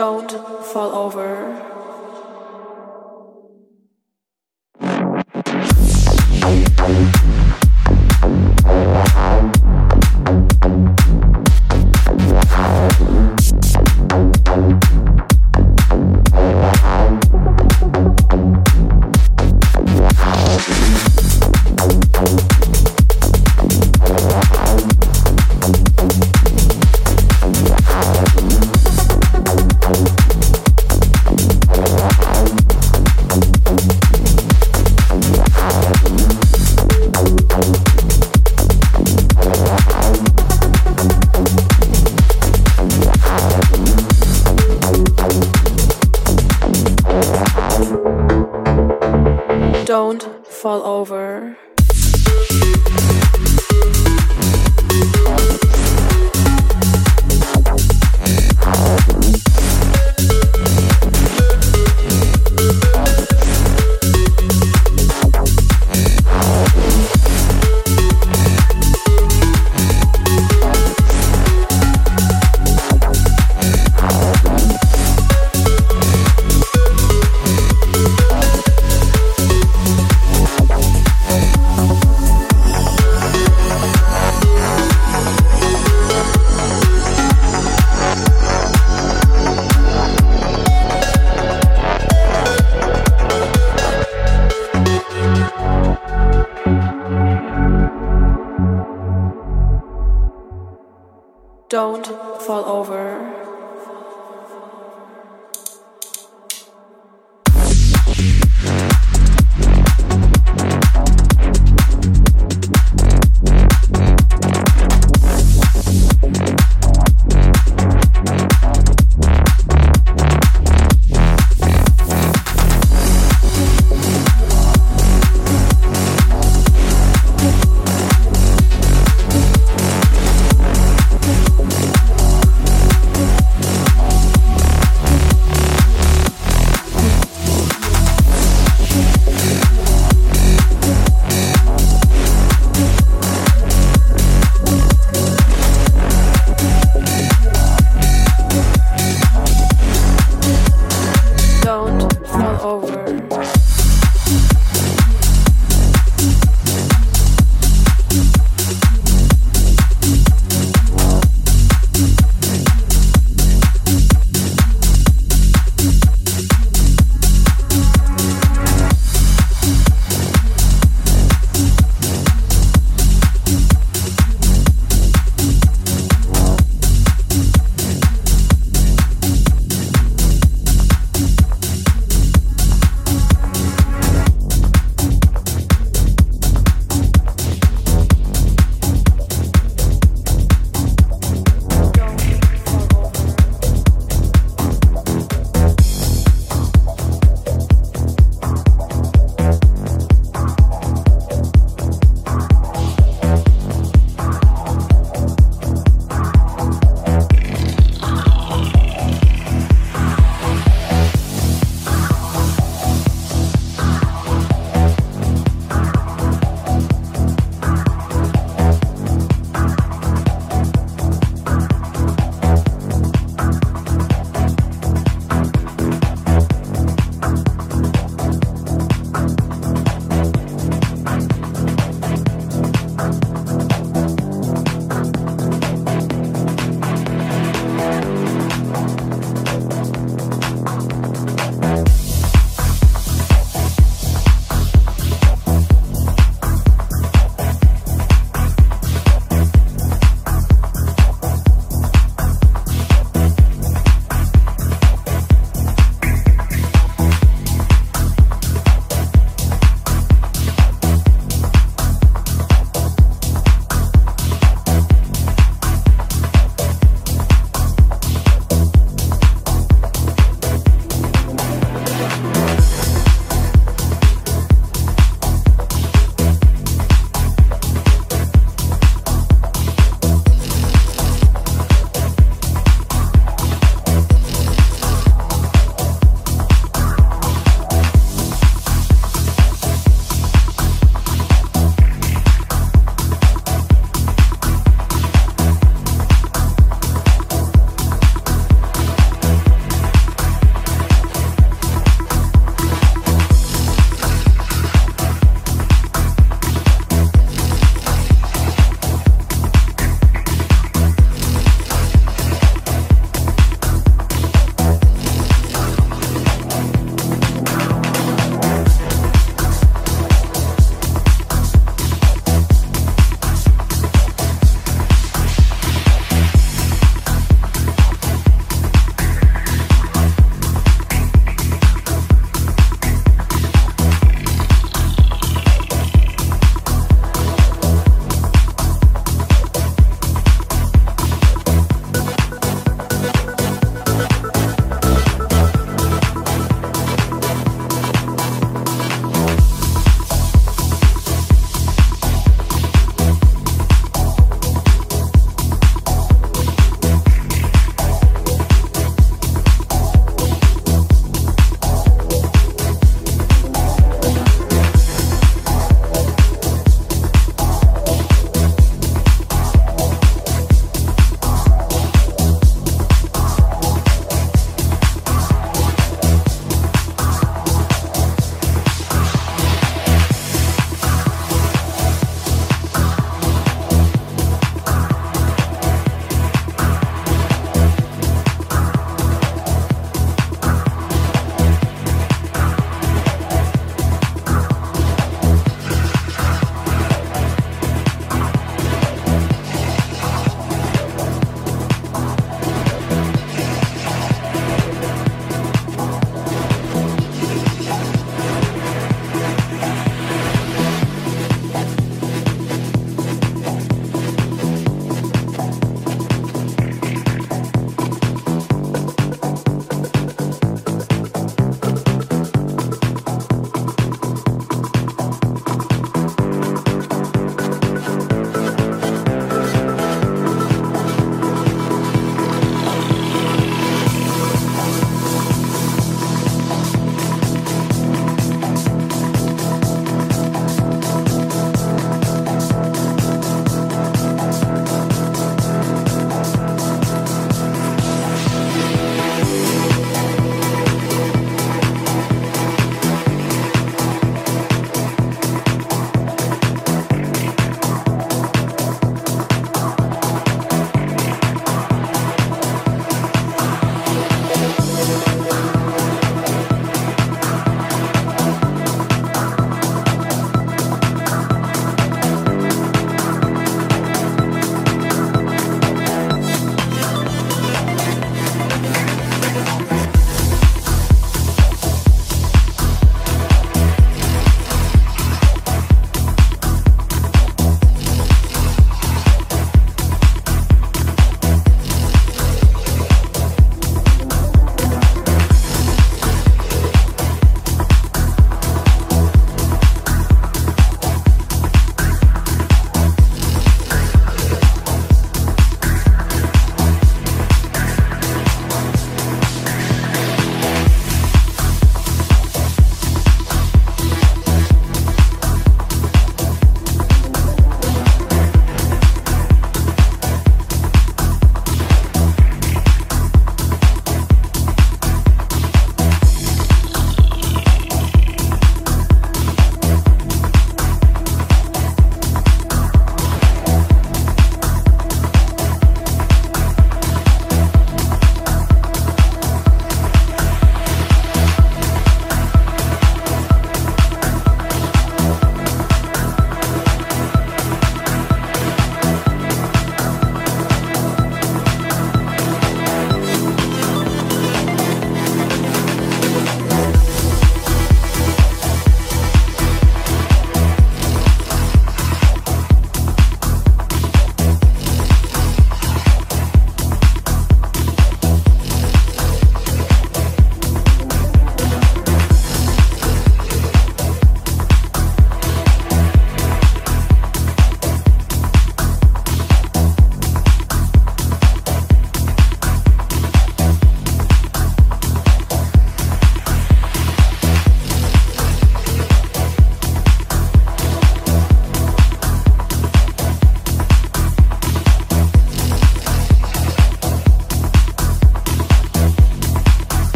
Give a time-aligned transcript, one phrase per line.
[0.00, 0.32] Don't
[0.64, 1.69] fall over.